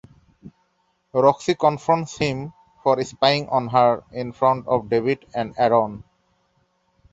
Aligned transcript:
Roxy 1.13 1.53
confronts 1.53 2.17
him 2.17 2.53
for 2.81 2.99
spying 3.03 3.47
on 3.49 3.67
her 3.67 4.03
in 4.11 4.31
front 4.31 4.65
of 4.67 4.89
David 4.89 5.23
and 5.35 5.53
Aaron. 5.59 6.03